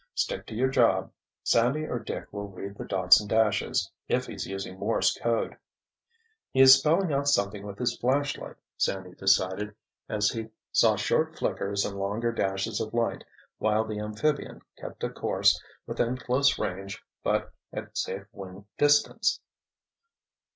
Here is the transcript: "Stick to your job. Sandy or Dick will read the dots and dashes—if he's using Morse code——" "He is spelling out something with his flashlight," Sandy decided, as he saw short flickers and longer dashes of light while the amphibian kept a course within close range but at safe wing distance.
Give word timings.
"Stick 0.15 0.47
to 0.47 0.55
your 0.55 0.69
job. 0.71 1.11
Sandy 1.43 1.85
or 1.85 1.99
Dick 1.99 2.25
will 2.33 2.47
read 2.47 2.75
the 2.75 2.85
dots 2.85 3.21
and 3.21 3.29
dashes—if 3.29 4.25
he's 4.25 4.47
using 4.47 4.79
Morse 4.79 5.15
code——" 5.19 5.55
"He 6.49 6.59
is 6.59 6.75
spelling 6.79 7.13
out 7.13 7.27
something 7.27 7.63
with 7.67 7.77
his 7.77 7.95
flashlight," 7.99 8.55
Sandy 8.77 9.13
decided, 9.13 9.75
as 10.09 10.31
he 10.31 10.49
saw 10.71 10.95
short 10.95 11.37
flickers 11.37 11.85
and 11.85 11.99
longer 11.99 12.31
dashes 12.31 12.81
of 12.81 12.95
light 12.95 13.23
while 13.59 13.85
the 13.85 13.99
amphibian 13.99 14.61
kept 14.75 15.03
a 15.03 15.09
course 15.11 15.63
within 15.85 16.17
close 16.17 16.57
range 16.57 17.03
but 17.23 17.53
at 17.71 17.95
safe 17.95 18.25
wing 18.31 18.65
distance. 18.79 19.39